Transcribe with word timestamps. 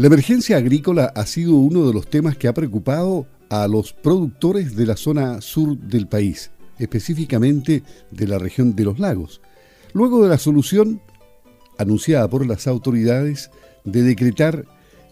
La 0.00 0.06
emergencia 0.06 0.56
agrícola 0.56 1.12
ha 1.14 1.26
sido 1.26 1.56
uno 1.56 1.86
de 1.86 1.92
los 1.92 2.08
temas 2.08 2.34
que 2.34 2.48
ha 2.48 2.54
preocupado 2.54 3.26
a 3.50 3.68
los 3.68 3.92
productores 3.92 4.74
de 4.74 4.86
la 4.86 4.96
zona 4.96 5.42
sur 5.42 5.76
del 5.76 6.08
país, 6.08 6.52
específicamente 6.78 7.82
de 8.10 8.26
la 8.26 8.38
región 8.38 8.74
de 8.74 8.84
los 8.84 8.98
lagos. 8.98 9.42
Luego 9.92 10.22
de 10.22 10.30
la 10.30 10.38
solución 10.38 11.02
anunciada 11.76 12.30
por 12.30 12.46
las 12.46 12.66
autoridades 12.66 13.50
de 13.84 14.02
decretar 14.02 14.64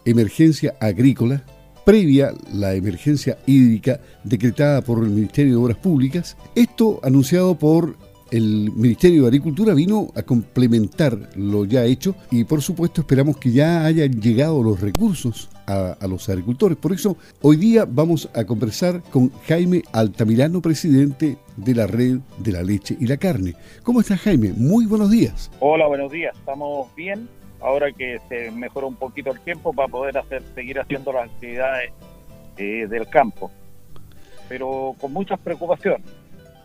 emergencia 0.05 0.73
agrícola, 0.81 1.45
previa 1.85 2.33
la 2.51 2.73
emergencia 2.73 3.37
hídrica 3.45 4.01
decretada 4.23 4.81
por 4.81 5.03
el 5.03 5.11
Ministerio 5.11 5.51
de 5.51 5.63
Obras 5.65 5.77
Públicas, 5.77 6.35
esto 6.55 6.99
anunciado 7.03 7.59
por 7.59 7.95
el 8.31 8.71
Ministerio 8.71 9.23
de 9.23 9.27
Agricultura 9.27 9.73
vino 9.73 10.09
a 10.15 10.23
complementar 10.23 11.17
lo 11.35 11.65
ya 11.65 11.85
hecho 11.85 12.15
y 12.31 12.43
por 12.43 12.61
supuesto 12.61 13.01
esperamos 13.01 13.37
que 13.37 13.51
ya 13.51 13.85
hayan 13.85 14.21
llegado 14.21 14.61
los 14.61 14.79
recursos 14.79 15.49
a, 15.65 15.95
los 16.07 16.27
agricultores. 16.29 16.77
Por 16.77 16.93
eso 16.93 17.17
hoy 17.41 17.57
día 17.57 17.85
vamos 17.87 18.29
a 18.33 18.43
conversar 18.43 19.01
con 19.11 19.29
Jaime 19.47 19.83
Altamirano, 19.93 20.61
presidente 20.61 21.37
de 21.57 21.75
la 21.75 21.87
Red 21.87 22.19
de 22.37 22.51
la 22.51 22.63
Leche 22.63 22.97
y 22.99 23.07
la 23.07 23.17
Carne. 23.17 23.55
¿Cómo 23.83 24.01
estás 24.01 24.19
Jaime? 24.21 24.53
Muy 24.55 24.85
buenos 24.85 25.11
días. 25.11 25.51
Hola, 25.59 25.87
buenos 25.87 26.11
días. 26.11 26.35
Estamos 26.37 26.93
bien. 26.95 27.27
Ahora 27.61 27.91
que 27.91 28.19
se 28.29 28.51
mejoró 28.51 28.87
un 28.87 28.95
poquito 28.95 29.31
el 29.31 29.39
tiempo 29.41 29.73
para 29.73 29.89
poder 29.89 30.15
seguir 30.55 30.79
haciendo 30.79 31.11
las 31.11 31.29
actividades 31.29 31.91
eh, 32.57 32.87
del 32.89 33.07
campo, 33.09 33.51
pero 34.47 34.95
con 34.99 35.11
muchas 35.11 35.39
preocupaciones 35.39 36.01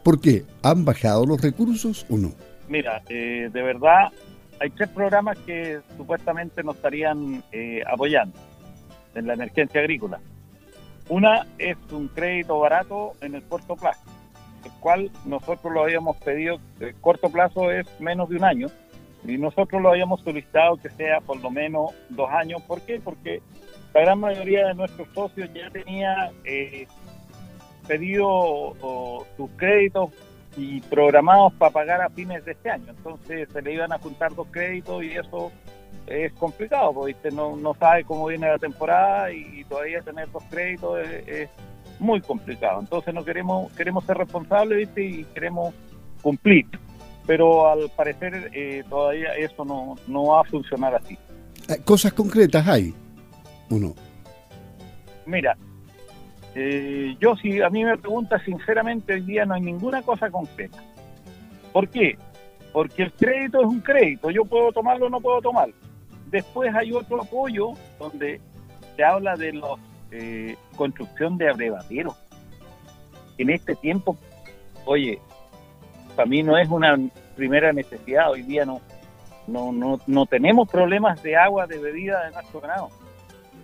¿Por 0.04 0.20
qué? 0.20 0.44
¿Han 0.62 0.84
bajado 0.84 1.24
los 1.24 1.40
recursos 1.40 2.04
o 2.10 2.18
no? 2.18 2.32
Mira, 2.68 3.02
eh, 3.08 3.48
de 3.50 3.62
verdad 3.62 4.12
hay 4.60 4.68
tres 4.70 4.90
programas 4.90 5.38
que 5.38 5.80
supuestamente 5.96 6.62
nos 6.62 6.76
estarían 6.76 7.42
eh, 7.50 7.82
apoyando 7.86 8.38
en 9.14 9.26
la 9.26 9.32
emergencia 9.32 9.80
agrícola. 9.80 10.20
Una 11.08 11.46
es 11.58 11.76
un 11.90 12.08
crédito 12.08 12.58
barato 12.58 13.12
en 13.22 13.34
el 13.34 13.42
corto 13.44 13.76
plazo, 13.76 14.02
el 14.64 14.72
cual 14.80 15.10
nosotros 15.24 15.72
lo 15.72 15.82
habíamos 15.82 16.18
pedido, 16.18 16.60
el 16.80 16.94
corto 16.96 17.30
plazo 17.30 17.70
es 17.70 17.86
menos 17.98 18.28
de 18.28 18.36
un 18.36 18.44
año, 18.44 18.68
y 19.26 19.38
nosotros 19.38 19.80
lo 19.80 19.88
habíamos 19.88 20.20
solicitado 20.20 20.76
que 20.76 20.90
sea 20.90 21.22
por 21.22 21.40
lo 21.40 21.50
menos 21.50 21.92
dos 22.10 22.30
años. 22.30 22.60
¿Por 22.62 22.82
qué? 22.82 23.00
Porque 23.02 23.40
la 23.94 24.02
gran 24.02 24.20
mayoría 24.20 24.66
de 24.66 24.74
nuestros 24.74 25.08
socios 25.14 25.48
ya 25.54 25.70
tenía 25.70 26.30
eh, 26.44 26.86
pedido 27.86 28.74
sus 29.36 29.50
créditos 29.56 30.10
y 30.56 30.80
programados 30.82 31.52
para 31.54 31.72
pagar 31.72 32.00
a 32.00 32.10
fines 32.10 32.44
de 32.44 32.52
este 32.52 32.70
año. 32.70 32.86
Entonces 32.88 33.48
se 33.52 33.62
le 33.62 33.74
iban 33.74 33.92
a 33.92 33.98
juntar 33.98 34.34
dos 34.34 34.46
créditos 34.50 35.02
y 35.02 35.12
eso 35.12 35.50
es 36.06 36.32
complicado, 36.34 36.92
porque 36.92 37.30
no, 37.32 37.56
no 37.56 37.74
sabe 37.74 38.04
cómo 38.04 38.26
viene 38.26 38.48
la 38.48 38.58
temporada 38.58 39.32
y, 39.32 39.64
todavía 39.64 40.02
tener 40.02 40.30
dos 40.30 40.44
créditos 40.50 40.98
es, 41.26 41.48
muy 42.00 42.20
complicado. 42.20 42.80
Entonces 42.80 43.14
no 43.14 43.24
queremos 43.24 43.72
queremos 43.72 44.04
ser 44.04 44.18
responsables 44.18 44.78
¿viste? 44.78 45.04
y 45.04 45.24
queremos 45.32 45.72
cumplir. 46.22 46.66
Pero 47.24 47.70
al 47.70 47.88
parecer 47.96 48.50
eh, 48.52 48.82
todavía 48.90 49.34
eso 49.36 49.64
no, 49.64 49.94
no 50.08 50.26
va 50.26 50.40
a 50.40 50.44
funcionar 50.44 50.94
así. 50.96 51.16
Eh, 51.68 51.80
¿Cosas 51.84 52.12
concretas 52.12 52.66
hay 52.66 52.92
uno 53.70 53.94
Mira, 55.26 55.56
eh, 56.54 57.16
yo, 57.18 57.36
si 57.36 57.60
a 57.60 57.68
mí 57.68 57.84
me 57.84 57.98
pregunta 57.98 58.38
sinceramente, 58.44 59.14
hoy 59.14 59.22
día 59.22 59.44
no 59.44 59.54
hay 59.54 59.60
ninguna 59.60 60.02
cosa 60.02 60.30
concreta. 60.30 60.78
¿Por 61.72 61.88
qué? 61.88 62.16
Porque 62.72 63.04
el 63.04 63.12
crédito 63.12 63.60
es 63.60 63.66
un 63.66 63.80
crédito, 63.80 64.30
yo 64.30 64.44
puedo 64.44 64.72
tomarlo 64.72 65.06
o 65.06 65.10
no 65.10 65.20
puedo 65.20 65.40
tomarlo. 65.40 65.74
Después 66.30 66.74
hay 66.74 66.92
otro 66.92 67.22
apoyo 67.22 67.72
donde 67.98 68.40
se 68.96 69.04
habla 69.04 69.36
de 69.36 69.52
la 69.52 69.74
eh, 70.10 70.56
construcción 70.76 71.36
de 71.36 71.50
abrevaderos. 71.50 72.16
En 73.36 73.50
este 73.50 73.74
tiempo, 73.74 74.16
oye, 74.84 75.18
para 76.14 76.26
mí 76.26 76.42
no 76.42 76.56
es 76.56 76.68
una 76.68 76.96
primera 77.34 77.72
necesidad, 77.72 78.30
hoy 78.30 78.42
día 78.42 78.64
no, 78.64 78.80
no, 79.48 79.72
no, 79.72 79.98
no 80.06 80.26
tenemos 80.26 80.68
problemas 80.68 81.20
de 81.22 81.36
agua 81.36 81.66
de 81.66 81.78
bebida 81.78 82.26
de 82.26 82.30
nuestro 82.32 82.60
ganado. 82.60 82.90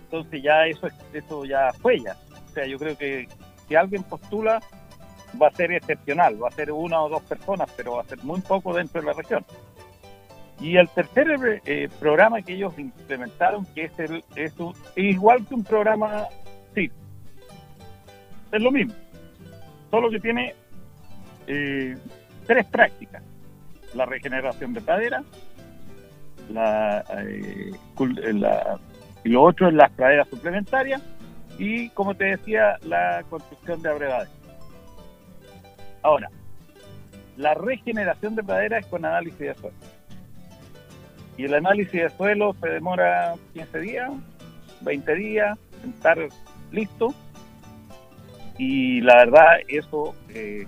Entonces 0.03 0.43
ya 0.43 0.65
eso, 0.67 0.87
eso 1.13 1.45
ya 1.45 1.71
fue 1.81 1.99
ya. 2.01 2.17
O 2.51 2.53
sea, 2.53 2.65
yo 2.65 2.77
creo 2.77 2.97
que 2.97 3.29
si 3.67 3.75
alguien 3.75 4.03
postula 4.03 4.61
va 5.41 5.47
a 5.47 5.51
ser 5.51 5.71
excepcional, 5.71 6.41
va 6.41 6.49
a 6.49 6.51
ser 6.51 6.71
una 6.73 7.01
o 7.01 7.07
dos 7.07 7.21
personas, 7.21 7.71
pero 7.77 7.93
va 7.93 8.01
a 8.01 8.05
ser 8.05 8.21
muy 8.23 8.41
poco 8.41 8.73
dentro 8.73 8.99
de 8.99 9.07
la 9.07 9.13
región. 9.13 9.45
Y 10.59 10.75
el 10.75 10.89
tercer 10.89 11.61
eh, 11.65 11.89
programa 11.97 12.41
que 12.41 12.53
ellos 12.53 12.77
implementaron, 12.77 13.65
que 13.73 13.85
es, 13.85 13.99
el, 13.99 14.23
es, 14.35 14.53
igual 14.97 15.45
que 15.47 15.55
un 15.55 15.63
programa 15.63 16.25
sí, 16.75 16.91
es 18.51 18.61
lo 18.61 18.69
mismo, 18.69 18.93
solo 19.89 20.09
que 20.11 20.19
tiene 20.19 20.53
eh, 21.47 21.97
tres 22.45 22.65
prácticas. 22.65 23.23
La 23.95 24.05
regeneración 24.05 24.73
de 24.73 24.81
pradera, 24.81 25.23
la, 26.49 27.03
eh, 27.17 27.71
y 29.23 29.29
lo 29.29 29.43
otro 29.43 29.69
es 29.69 29.73
las 29.73 29.89
praderas 29.91 30.27
suplementarias 30.27 31.01
y, 31.57 31.89
como 31.89 32.15
te 32.15 32.25
decía, 32.25 32.77
la 32.83 33.23
construcción 33.29 33.81
de 33.81 33.89
abrevajes. 33.89 34.33
Ahora, 36.01 36.29
la 37.37 37.53
regeneración 37.53 38.35
de 38.35 38.43
pradera 38.43 38.79
es 38.79 38.85
con 38.87 39.05
análisis 39.05 39.39
de 39.39 39.55
suelo. 39.55 39.75
Y 41.37 41.45
el 41.45 41.53
análisis 41.53 41.93
de 41.93 42.09
suelo 42.09 42.55
se 42.61 42.69
demora 42.69 43.35
15 43.53 43.79
días, 43.79 44.11
20 44.81 45.15
días 45.15 45.57
estar 45.87 46.17
listo. 46.71 47.13
Y 48.57 49.01
la 49.01 49.15
verdad, 49.17 49.57
eso 49.67 50.13
eh, 50.29 50.67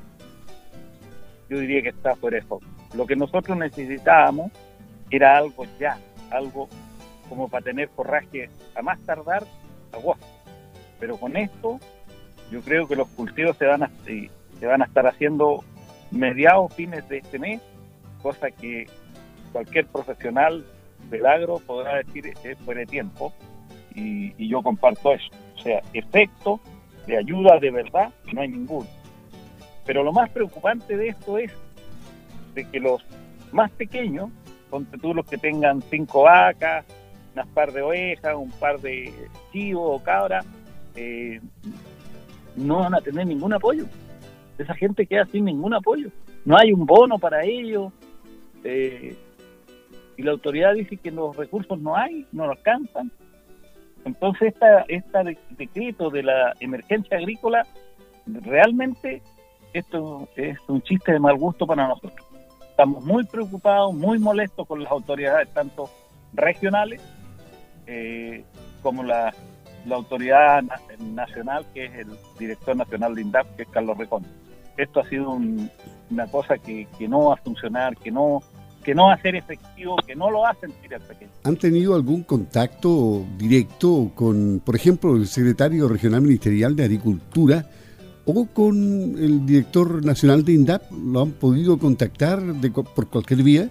yo 1.49 1.59
diría 1.59 1.81
que 1.83 1.89
está 1.89 2.15
fuera 2.15 2.37
de 2.37 2.43
foco. 2.43 2.65
Lo 2.95 3.05
que 3.05 3.15
nosotros 3.15 3.57
necesitábamos 3.57 4.51
era 5.09 5.37
algo 5.37 5.65
ya, 5.79 5.97
algo 6.31 6.69
como 7.29 7.47
para 7.49 7.65
tener 7.65 7.89
forraje 7.89 8.49
a 8.75 8.81
más 8.81 8.99
tardar 9.01 9.43
agosto. 9.91 10.25
Pero 10.99 11.17
con 11.17 11.35
esto, 11.35 11.79
yo 12.51 12.61
creo 12.61 12.87
que 12.87 12.95
los 12.95 13.07
cultivos 13.09 13.57
se 13.57 13.65
van 13.65 13.83
a, 13.83 13.91
se 14.05 14.65
van 14.65 14.81
a 14.81 14.85
estar 14.85 15.07
haciendo 15.07 15.63
mediados, 16.11 16.73
fines 16.73 17.07
de 17.09 17.17
este 17.17 17.39
mes, 17.39 17.61
cosa 18.21 18.51
que 18.51 18.87
cualquier 19.51 19.87
profesional 19.87 20.65
del 21.09 21.25
agro 21.25 21.59
podrá 21.59 21.97
decir 21.97 22.27
es 22.27 22.57
fuera 22.59 22.81
de 22.81 22.85
tiempo, 22.85 23.33
y, 23.95 24.47
yo 24.47 24.61
comparto 24.61 25.13
eso. 25.13 25.29
O 25.55 25.61
sea, 25.61 25.81
efecto 25.93 26.59
de 27.07 27.17
ayuda 27.17 27.59
de 27.59 27.71
verdad 27.71 28.11
no 28.31 28.41
hay 28.41 28.47
ninguno. 28.49 28.87
Pero 29.85 30.03
lo 30.03 30.11
más 30.11 30.29
preocupante 30.29 30.95
de 30.95 31.09
esto 31.09 31.37
es 31.37 31.51
de 32.53 32.65
que 32.69 32.79
los 32.79 33.03
más 33.51 33.71
pequeños, 33.71 34.29
ponte 34.69 34.97
tú 34.97 35.13
los 35.13 35.25
que 35.25 35.37
tengan 35.37 35.81
cinco 35.83 36.23
vacas, 36.23 36.85
unas 37.33 37.47
par 37.47 37.71
de 37.71 37.81
ovejas, 37.81 38.35
un 38.35 38.51
par 38.51 38.79
de 38.79 39.13
chivos 39.51 40.01
o 40.01 40.03
cabras, 40.03 40.45
eh, 40.95 41.39
no 42.55 42.79
van 42.79 42.95
a 42.95 43.01
tener 43.01 43.27
ningún 43.27 43.53
apoyo. 43.53 43.85
Esa 44.57 44.73
gente 44.75 45.05
queda 45.05 45.25
sin 45.25 45.45
ningún 45.45 45.73
apoyo. 45.73 46.09
No 46.45 46.57
hay 46.57 46.71
un 46.71 46.85
bono 46.85 47.17
para 47.17 47.43
ellos. 47.43 47.91
Eh, 48.63 49.15
y 50.15 50.23
la 50.23 50.31
autoridad 50.31 50.73
dice 50.73 50.97
que 50.97 51.11
los 51.11 51.35
recursos 51.35 51.79
no 51.79 51.95
hay, 51.95 52.25
no 52.31 52.45
lo 52.45 52.51
alcanzan. 52.51 53.11
Entonces, 54.05 54.53
esta, 54.53 54.81
esta 54.87 55.23
decreto 55.51 56.09
de 56.09 56.23
la 56.23 56.53
emergencia 56.59 57.17
agrícola, 57.17 57.65
realmente 58.25 59.21
esto 59.73 60.27
es 60.35 60.57
un 60.67 60.81
chiste 60.83 61.13
de 61.13 61.19
mal 61.19 61.35
gusto 61.37 61.65
para 61.65 61.87
nosotros. 61.87 62.25
Estamos 62.69 63.03
muy 63.03 63.23
preocupados, 63.23 63.93
muy 63.93 64.19
molestos 64.19 64.67
con 64.67 64.83
las 64.83 64.91
autoridades, 64.91 65.47
tanto 65.53 65.89
regionales 66.33 67.01
eh, 67.87 68.43
como 68.81 69.03
la 69.03 69.33
la 69.85 69.95
autoridad 69.95 70.63
nacional, 70.99 71.65
que 71.73 71.85
es 71.85 71.93
el 71.95 72.07
director 72.39 72.75
nacional 72.75 73.15
de 73.15 73.21
INDAP, 73.21 73.55
que 73.55 73.63
es 73.63 73.69
Carlos 73.69 73.97
Recón. 73.97 74.23
Esto 74.77 75.01
ha 75.01 75.03
sido 75.05 75.31
una 75.31 76.27
cosa 76.27 76.57
que, 76.57 76.87
no 77.07 77.25
va 77.25 77.33
a 77.35 77.37
funcionar, 77.37 77.95
que 77.97 78.11
no 78.11 78.41
que 78.83 78.93
no 78.93 79.05
va 79.05 79.13
a 79.13 79.21
ser 79.21 79.37
efectivo, 79.37 79.95
que 80.05 80.13
no 80.13 80.29
lo 80.29 80.45
hacen 80.45 80.73
pequeño. 80.73 81.31
¿Han 81.45 81.55
tenido 81.55 81.95
algún 81.95 82.23
contacto 82.23 83.23
directo 83.37 84.11
con, 84.13 84.61
por 84.65 84.75
ejemplo, 84.75 85.15
el 85.15 85.25
secretario 85.27 85.87
regional 85.87 86.21
ministerial 86.21 86.75
de 86.75 86.83
Agricultura 86.83 87.63
o 88.25 88.45
con 88.47 88.75
el 89.17 89.45
director 89.45 90.03
nacional 90.03 90.43
de 90.43 90.51
INDAP? 90.51 90.91
¿Lo 90.91 91.21
han 91.21 91.31
podido 91.31 91.79
contactar 91.79 92.41
por 92.93 93.07
cualquier 93.07 93.41
vía? 93.41 93.69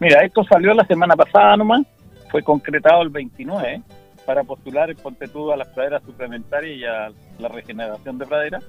Mira, 0.00 0.24
esto 0.24 0.42
salió 0.44 0.72
la 0.72 0.86
semana 0.86 1.14
pasada 1.14 1.58
nomás, 1.58 1.86
fue 2.30 2.42
concretado 2.42 3.02
el 3.02 3.10
29 3.10 3.82
para 4.24 4.44
postular 4.44 4.90
el 4.90 4.96
Pontetudo 4.96 5.52
a 5.52 5.56
las 5.56 5.68
praderas 5.68 6.02
suplementarias 6.02 6.78
y 6.78 6.84
a 6.84 7.12
la 7.38 7.48
regeneración 7.48 8.18
de 8.18 8.26
praderas. 8.26 8.64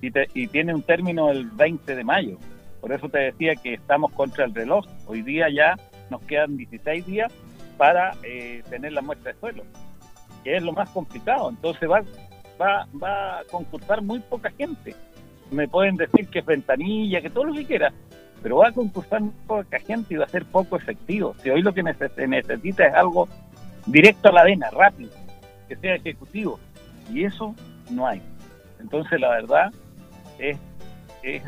Y, 0.00 0.48
tiene 0.48 0.74
un 0.74 0.82
término 0.82 1.30
el 1.30 1.46
20 1.50 1.94
de 1.94 2.04
mayo. 2.04 2.38
Por 2.80 2.92
eso 2.92 3.08
te 3.08 3.18
decía 3.18 3.54
que 3.54 3.74
estamos 3.74 4.10
contra 4.12 4.44
el 4.44 4.52
reloj. 4.52 4.84
Hoy 5.06 5.22
día 5.22 5.46
ya 5.48 5.76
nos 6.10 6.20
quedan 6.22 6.56
16 6.56 7.06
días 7.06 7.32
para 7.78 8.16
eh, 8.24 8.62
tener 8.68 8.92
la 8.92 9.00
muestra 9.00 9.32
de 9.32 9.38
suelo, 9.38 9.62
que 10.42 10.56
es 10.56 10.62
lo 10.62 10.72
más 10.72 10.90
complicado. 10.90 11.50
Entonces 11.50 11.88
va, 11.88 12.02
va, 12.60 12.88
va 13.00 13.38
a 13.38 13.44
concursar 13.44 14.02
muy 14.02 14.18
poca 14.18 14.50
gente. 14.50 14.96
Me 15.52 15.68
pueden 15.68 15.96
decir 15.96 16.26
que 16.28 16.40
es 16.40 16.46
ventanilla, 16.46 17.20
que 17.20 17.30
todo 17.30 17.44
lo 17.44 17.54
que 17.54 17.64
quiera, 17.64 17.92
pero 18.42 18.56
va 18.58 18.68
a 18.68 18.72
concursar 18.72 19.20
muy 19.20 19.34
poca 19.46 19.78
gente 19.78 20.14
y 20.14 20.16
va 20.16 20.24
a 20.24 20.28
ser 20.28 20.44
poco 20.46 20.76
efectivo. 20.76 21.34
Si 21.42 21.50
hoy 21.50 21.62
lo 21.62 21.72
que 21.72 21.84
necesita 21.84 22.86
es 22.86 22.94
algo 22.94 23.28
directo 23.86 24.28
a 24.28 24.32
la 24.32 24.44
vena, 24.44 24.70
rápido, 24.70 25.10
que 25.68 25.76
sea 25.76 25.94
ejecutivo, 25.94 26.58
y 27.10 27.24
eso 27.24 27.54
no 27.90 28.06
hay. 28.06 28.22
Entonces 28.80 29.20
la 29.20 29.30
verdad 29.30 29.72
es, 30.38 30.58
es 31.22 31.42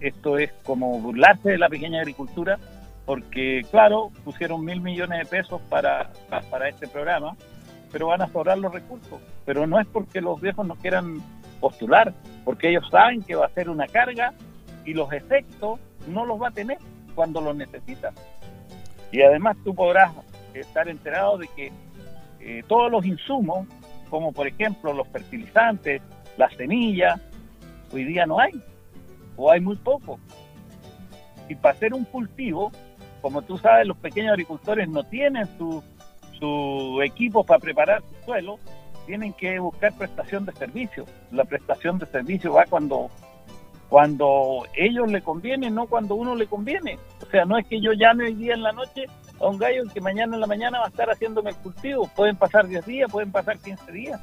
esto 0.00 0.38
es 0.38 0.52
como 0.64 0.98
burlarse 0.98 1.50
de 1.50 1.58
la 1.58 1.68
pequeña 1.68 2.00
agricultura 2.00 2.58
porque 3.10 3.66
claro, 3.70 4.12
pusieron 4.24 4.64
mil 4.64 4.80
millones 4.80 5.18
de 5.18 5.26
pesos 5.26 5.60
para, 5.68 6.10
para 6.48 6.68
este 6.68 6.86
programa, 6.86 7.36
pero 7.90 8.06
van 8.06 8.22
a 8.22 8.28
sobrar 8.28 8.56
los 8.58 8.72
recursos. 8.72 9.20
Pero 9.44 9.66
no 9.66 9.80
es 9.80 9.86
porque 9.88 10.20
los 10.20 10.40
viejos 10.40 10.64
no 10.64 10.76
quieran 10.76 11.20
postular, 11.58 12.14
porque 12.44 12.70
ellos 12.70 12.84
saben 12.88 13.22
que 13.22 13.34
va 13.34 13.46
a 13.46 13.50
ser 13.50 13.68
una 13.68 13.88
carga 13.88 14.32
y 14.84 14.94
los 14.94 15.12
efectos 15.12 15.80
no 16.06 16.24
los 16.24 16.40
va 16.40 16.48
a 16.48 16.52
tener 16.52 16.78
cuando 17.14 17.40
los 17.40 17.56
necesita. 17.56 18.12
Y 19.10 19.22
además 19.22 19.56
tú 19.64 19.74
podrás 19.74 20.12
estar 20.54 20.88
enterado 20.88 21.38
de 21.38 21.48
que 21.48 21.72
eh, 22.40 22.62
todos 22.66 22.90
los 22.90 23.04
insumos, 23.06 23.66
como 24.08 24.32
por 24.32 24.46
ejemplo 24.46 24.92
los 24.92 25.06
fertilizantes, 25.08 26.02
las 26.36 26.52
semillas, 26.54 27.20
hoy 27.92 28.04
día 28.04 28.26
no 28.26 28.40
hay, 28.40 28.52
o 29.36 29.50
hay 29.50 29.60
muy 29.60 29.76
poco. 29.76 30.18
Y 31.48 31.54
para 31.54 31.74
hacer 31.74 31.94
un 31.94 32.04
cultivo 32.04 32.72
como 33.20 33.42
tú 33.42 33.58
sabes, 33.58 33.86
los 33.86 33.96
pequeños 33.98 34.32
agricultores 34.32 34.88
no 34.88 35.04
tienen 35.04 35.46
su, 35.58 35.82
su 36.38 37.00
equipo 37.02 37.44
para 37.44 37.60
preparar 37.60 38.02
su 38.02 38.24
suelo, 38.24 38.58
tienen 39.06 39.32
que 39.32 39.58
buscar 39.58 39.92
prestación 39.96 40.46
de 40.46 40.52
servicio. 40.52 41.04
La 41.30 41.44
prestación 41.44 41.98
de 41.98 42.06
servicio 42.06 42.52
va 42.54 42.64
cuando 42.68 43.10
cuando 43.88 44.62
ellos 44.76 45.10
le 45.10 45.20
conviene, 45.20 45.68
no 45.68 45.88
cuando 45.88 46.14
uno 46.14 46.36
le 46.36 46.46
conviene. 46.46 46.96
O 47.26 47.26
sea, 47.28 47.44
no 47.44 47.58
es 47.58 47.66
que 47.66 47.80
yo 47.80 47.92
llame 47.92 48.26
hoy 48.26 48.34
día 48.34 48.54
en 48.54 48.62
la 48.62 48.70
noche 48.70 49.06
a 49.40 49.46
un 49.46 49.58
gallo 49.58 49.84
que 49.92 50.00
mañana 50.00 50.34
en 50.34 50.40
la 50.40 50.46
mañana 50.46 50.78
va 50.78 50.86
a 50.86 50.88
estar 50.88 51.08
haciéndome 51.08 51.50
el 51.50 51.56
cultivo. 51.56 52.08
Pueden 52.14 52.36
pasar 52.36 52.66
10 52.66 52.84
días, 52.86 53.10
pueden 53.10 53.32
pasar 53.32 53.58
15 53.58 53.90
días. 53.90 54.20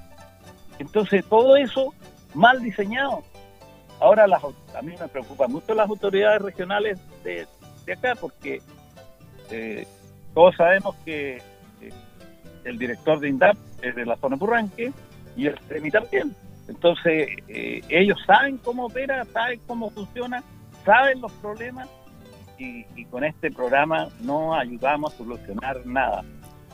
Entonces, 0.79 1.25
todo 1.25 1.57
eso 1.57 1.93
mal 2.33 2.61
diseñado. 2.61 3.23
Ahora, 3.99 4.27
las, 4.27 4.43
a 4.43 4.81
mí 4.83 4.93
me 4.99 5.07
preocupan 5.07 5.51
mucho 5.51 5.73
las 5.73 5.89
autoridades 5.89 6.41
regionales 6.41 6.99
de, 7.23 7.47
de 7.85 7.93
acá 7.93 8.13
porque 8.15 8.61
eh, 9.49 9.87
todos 10.35 10.55
sabemos 10.55 10.95
que 11.03 11.37
eh, 11.81 11.89
el 12.63 12.77
director 12.77 13.19
de 13.19 13.29
INDAP 13.29 13.57
es 13.81 13.95
de 13.95 14.05
la 14.05 14.17
zona 14.17 14.35
Burranque 14.35 14.93
y 15.35 15.47
el 15.47 15.57
CEMI 15.67 15.89
también. 15.89 16.35
Entonces, 16.67 17.29
eh, 17.47 17.81
ellos 17.89 18.19
saben 18.27 18.57
cómo 18.57 18.85
opera, 18.85 19.25
saben 19.25 19.59
cómo 19.65 19.89
funciona, 19.89 20.43
saben 20.85 21.21
los 21.21 21.31
problemas 21.33 21.87
y, 22.57 23.05
con 23.05 23.23
este 23.23 23.51
programa 23.51 24.09
no 24.21 24.53
ayudamos 24.53 25.13
a 25.13 25.17
solucionar 25.17 25.85
nada. 25.85 26.23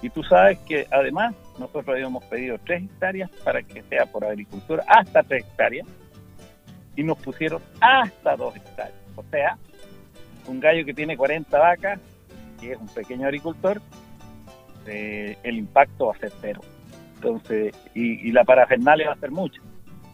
Y 0.01 0.09
tú 0.09 0.23
sabes 0.23 0.59
que 0.59 0.87
además 0.91 1.33
nosotros 1.57 1.89
habíamos 1.89 2.23
pedido 2.25 2.57
tres 2.65 2.83
hectáreas 2.83 3.29
para 3.43 3.61
que 3.61 3.83
sea 3.83 4.05
por 4.05 4.25
agricultura, 4.25 4.83
hasta 4.87 5.23
tres 5.23 5.45
hectáreas, 5.45 5.87
y 6.95 7.03
nos 7.03 7.17
pusieron 7.17 7.61
hasta 7.79 8.35
dos 8.35 8.55
hectáreas. 8.55 8.97
O 9.15 9.23
sea, 9.31 9.57
un 10.47 10.59
gallo 10.59 10.85
que 10.85 10.93
tiene 10.93 11.15
40 11.15 11.57
vacas 11.57 11.99
es 12.71 12.77
un 12.77 12.87
pequeño 12.87 13.25
agricultor, 13.25 13.81
eh, 14.85 15.37
el 15.43 15.57
impacto 15.57 16.07
va 16.07 16.13
a 16.13 16.17
ser 16.17 16.31
cero. 16.41 16.61
Entonces, 17.15 17.75
y, 17.93 18.31
la 18.31 18.43
parafernalia 18.43 19.07
va 19.07 19.13
a 19.13 19.19
ser 19.19 19.31
mucho. 19.31 19.61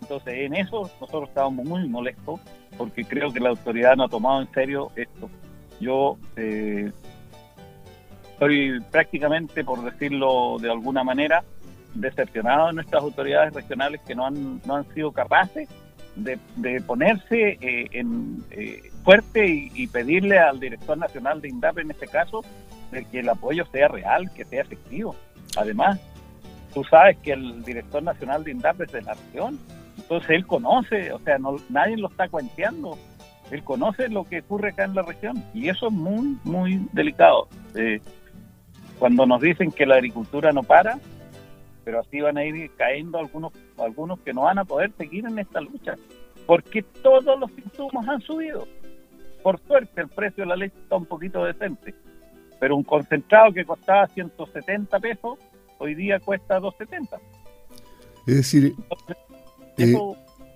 Entonces, 0.01 0.33
en 0.35 0.55
eso 0.55 0.89
nosotros 0.99 1.29
estábamos 1.29 1.65
muy 1.65 1.87
molestos 1.87 2.39
porque 2.77 3.03
creo 3.03 3.31
que 3.31 3.39
la 3.39 3.49
autoridad 3.49 3.95
no 3.95 4.05
ha 4.05 4.09
tomado 4.09 4.41
en 4.41 4.51
serio 4.51 4.91
esto. 4.95 5.29
Yo 5.79 6.17
eh, 6.35 6.91
estoy 8.31 8.79
prácticamente, 8.91 9.63
por 9.63 9.83
decirlo 9.83 10.57
de 10.59 10.69
alguna 10.69 11.03
manera, 11.03 11.43
decepcionado 11.93 12.67
de 12.67 12.73
nuestras 12.73 13.01
autoridades 13.01 13.53
regionales 13.53 14.01
que 14.01 14.15
no 14.15 14.25
han, 14.25 14.61
no 14.65 14.75
han 14.75 14.93
sido 14.93 15.11
capaces 15.11 15.69
de, 16.15 16.81
ponerse 16.81 17.57
eh, 17.61 17.87
en, 17.91 18.43
fuerte 19.03 19.69
y, 19.73 19.87
pedirle 19.87 20.37
al 20.37 20.59
director 20.59 20.97
nacional 20.97 21.41
de 21.41 21.49
INDAP 21.49 21.79
en 21.79 21.91
este 21.91 22.07
caso 22.07 22.41
de 22.91 23.05
que 23.05 23.19
el 23.19 23.29
apoyo 23.29 23.65
sea 23.71 23.87
real, 23.87 24.29
que 24.33 24.45
sea 24.45 24.61
efectivo. 24.61 25.15
Además, 25.57 25.99
tú 26.73 26.83
sabes 26.83 27.17
que 27.17 27.33
el 27.33 27.63
director 27.63 28.03
nacional 28.03 28.43
de 28.43 28.51
INDAP 28.51 28.81
es 28.81 28.91
de 28.91 29.01
la 29.01 29.13
región, 29.13 29.59
entonces 29.97 30.29
él 30.31 30.45
conoce, 30.45 31.11
o 31.11 31.19
sea, 31.19 31.37
no, 31.37 31.55
nadie 31.69 31.97
lo 31.97 32.09
está 32.09 32.27
cuenteando, 32.27 32.97
él 33.51 33.63
conoce 33.63 34.09
lo 34.09 34.25
que 34.25 34.39
ocurre 34.39 34.69
acá 34.69 34.85
en 34.85 34.95
la 34.95 35.01
región 35.01 35.43
y 35.53 35.69
eso 35.69 35.87
es 35.87 35.93
muy, 35.93 36.37
muy 36.43 36.87
delicado. 36.93 37.47
Eh, 37.75 37.99
cuando 38.97 39.25
nos 39.25 39.41
dicen 39.41 39.71
que 39.71 39.85
la 39.85 39.95
agricultura 39.95 40.51
no 40.51 40.63
para, 40.63 40.99
pero 41.83 42.01
así 42.01 42.19
van 42.19 42.37
a 42.37 42.45
ir 42.45 42.71
cayendo 42.75 43.17
algunos, 43.17 43.53
algunos 43.77 44.19
que 44.19 44.33
no 44.33 44.41
van 44.41 44.59
a 44.59 44.65
poder 44.65 44.91
seguir 44.97 45.25
en 45.25 45.39
esta 45.39 45.61
lucha, 45.61 45.95
porque 46.45 46.83
todos 46.83 47.39
los 47.39 47.49
insumos 47.57 48.07
han 48.07 48.21
subido 48.21 48.67
por 49.41 49.59
suerte 49.65 50.01
el 50.01 50.07
precio 50.09 50.43
de 50.43 50.49
la 50.49 50.55
leche 50.55 50.77
está 50.77 50.97
un 50.97 51.05
poquito 51.05 51.43
decente, 51.43 51.93
pero 52.59 52.75
un 52.75 52.83
concentrado 52.83 53.53
que 53.53 53.65
costaba 53.65 54.07
170 54.07 54.99
pesos, 54.99 55.39
hoy 55.77 55.95
día 55.95 56.19
cuesta 56.19 56.59
270. 56.59 57.17
Es 58.27 58.35
decir, 58.35 58.73
eh, 59.77 59.93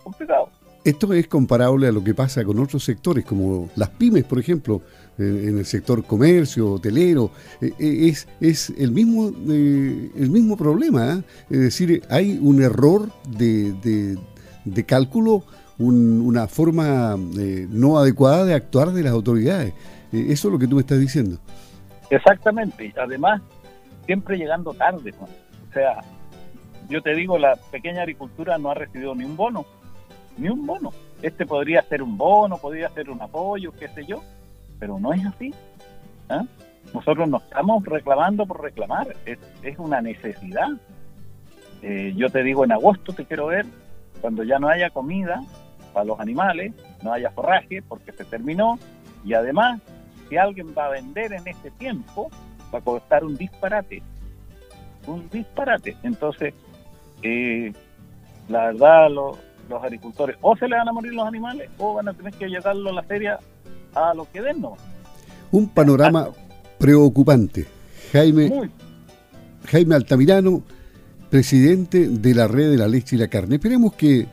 complicado. 0.04 0.50
Esto 0.84 1.14
es 1.14 1.28
comparable 1.28 1.88
a 1.88 1.92
lo 1.92 2.04
que 2.04 2.14
pasa 2.14 2.44
con 2.44 2.60
otros 2.60 2.84
sectores, 2.84 3.24
como 3.24 3.70
las 3.76 3.90
pymes, 3.90 4.26
por 4.26 4.40
ejemplo, 4.40 4.82
en 5.18 5.58
el 5.58 5.66
sector 5.66 6.04
comercio, 6.04 6.74
hotelero. 6.74 7.32
Eh, 7.62 7.72
eh, 7.80 8.10
es, 8.10 8.28
es 8.42 8.70
el, 8.78 8.92
mismo, 8.92 9.28
el 9.30 10.30
mismo 10.30 10.58
problema. 10.58 11.24
Es 11.50 11.60
decir, 11.60 12.02
hay 12.10 12.38
un 12.42 12.62
error 12.62 13.10
de, 13.38 14.18
de, 14.66 14.84
cálculo 14.86 15.44
una 15.80 16.48
forma 16.48 17.16
eh, 17.38 17.68
no 17.70 17.98
adecuada 17.98 18.46
de 18.46 18.54
actuar 18.54 18.92
de 18.92 19.04
las 19.04 19.14
autoridades. 19.14 19.74
Eh, 20.12 20.28
eso 20.30 20.48
es 20.48 20.52
lo 20.52 20.60
que 20.60 20.68
tú 20.68 20.76
me 20.76 20.82
estás 20.82 21.00
diciendo. 21.00 21.38
Exactamente. 22.10 22.94
Además, 23.02 23.42
siempre 24.06 24.38
llegando 24.38 24.74
tarde. 24.74 25.14
O 25.20 25.74
sea, 25.74 26.02
yo 26.90 27.02
te 27.02 27.16
digo, 27.16 27.38
la 27.38 27.56
pequeña 27.72 28.02
agricultura 28.02 28.58
no 28.58 28.70
ha 28.72 28.76
recibido 28.76 29.16
ni 29.16 29.24
un 29.24 29.36
bono, 29.36 29.66
ni 30.38 30.50
un 30.50 30.66
bono. 30.66 30.92
Este 31.22 31.46
podría 31.46 31.82
ser 31.84 32.04
un 32.04 32.18
bono, 32.18 32.58
podría 32.58 32.90
ser 32.90 33.10
un 33.10 33.22
apoyo, 33.22 33.72
qué 33.72 33.88
sé 33.90 34.06
yo, 34.06 34.22
pero 34.80 35.00
no 35.00 35.14
es 35.14 35.26
así. 35.26 35.54
¿ah? 36.30 36.44
Nosotros 36.94 37.28
no 37.28 37.38
estamos 37.38 37.84
reclamando 37.86 38.46
por 38.46 38.62
reclamar, 38.62 39.16
es, 39.26 39.40
una 39.78 40.02
necesidad. 40.02 40.70
Eh, 41.82 42.14
yo 42.16 42.30
te 42.30 42.44
digo, 42.44 42.64
en 42.64 42.72
agosto 42.72 43.14
te 43.14 43.26
quiero 43.26 43.48
ver, 43.48 43.66
cuando 44.22 44.44
ya 44.44 44.60
no 44.60 44.68
haya 44.68 44.90
comida, 44.90 45.42
para 45.94 46.06
los 46.06 46.20
animales, 46.20 46.74
no 47.04 47.14
haya 47.14 47.30
forraje 47.32 47.82
porque 47.82 48.12
se 48.12 48.26
terminó 48.26 48.80
y 49.24 49.34
además 49.34 49.80
si 50.28 50.38
alguien 50.38 50.74
va 50.78 50.88
a 50.88 50.90
vender 50.90 51.32
en 51.34 51.48
ese 51.48 51.72
tiempo 51.72 52.30
va 52.74 52.80
a 52.80 52.82
costar 52.82 53.24
un 53.24 53.38
disparate, 53.38 54.02
un 55.06 55.30
disparate. 55.30 55.96
Entonces, 56.04 56.54
eh, 57.22 57.72
la 58.50 58.66
verdad 58.68 59.10
los 59.70 59.84
agricultores 59.84 60.38
o 60.42 60.56
se 60.56 60.68
le 60.68 60.78
van 60.78 60.88
a 60.88 60.92
morir 60.92 61.14
los 61.14 61.28
animales 61.28 61.70
o 61.78 61.96
van 61.96 62.10
a 62.10 62.14
tener 62.14 62.34
que 62.34 62.48
llevarlo 62.48 62.90
a 62.90 62.94
la 62.94 63.04
feria 63.04 63.40
a 63.96 64.14
lo 64.14 64.28
que 64.32 64.42
den, 64.42 64.62
¿no? 64.62 64.76
Un 65.52 65.70
panorama 65.70 66.30
preocupante. 66.78 67.68
Jaime, 68.12 68.70
Jaime 69.68 69.96
Altamirano, 69.96 70.64
presidente 71.30 72.08
de 72.08 72.36
la 72.36 72.48
red 72.48 72.72
de 72.72 72.78
la 72.78 72.88
leche 72.88 73.16
y 73.16 73.20
la 73.20 73.28
carne. 73.28 73.56
Esperemos 73.56 73.94
que 73.94 74.28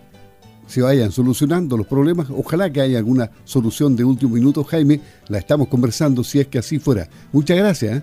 se 0.67 0.83
vayan 0.83 1.11
solucionando 1.11 1.77
los 1.77 1.87
problemas. 1.87 2.29
Ojalá 2.31 2.71
que 2.71 2.81
haya 2.81 2.99
alguna 2.99 3.31
solución 3.45 3.97
de 3.97 4.05
último 4.05 4.35
minuto, 4.35 4.65
Jaime. 4.65 5.01
La 5.29 5.39
estamos 5.39 5.69
conversando 5.69 6.23
si 6.23 6.41
es 6.41 6.47
que 6.47 6.59
así 6.59 6.79
fuera. 6.79 7.09
Muchas 7.33 7.57
gracias. 7.57 7.99
¿eh? 7.99 8.03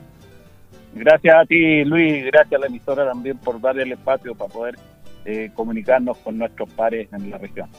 Gracias 0.93 1.36
a 1.36 1.46
ti, 1.46 1.86
Luis. 1.86 2.25
Gracias 2.25 2.53
a 2.53 2.60
la 2.60 2.67
emisora 2.67 3.05
también 3.05 3.38
por 3.38 3.60
dar 3.62 3.79
el 3.79 3.91
espacio 3.91 4.36
para 4.36 4.51
poder 4.51 4.75
eh, 5.29 5.51
comunicarnos 5.53 6.17
con 6.19 6.38
nuestros 6.38 6.69
pares 6.69 7.12
en 7.12 7.29
la 7.29 7.38
región. 7.38 7.69